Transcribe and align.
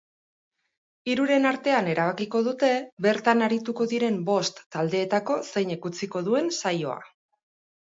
Hiruren 1.11 1.43
artean 1.49 1.89
erabakiko 1.91 2.41
dute 2.47 2.71
bertan 3.07 3.45
arituko 3.49 3.89
diren 3.93 4.19
bost 4.31 4.65
taldeetako 4.79 5.39
zeinek 5.51 5.89
utziko 5.93 6.27
duen 6.31 6.53
saioa. 6.61 6.99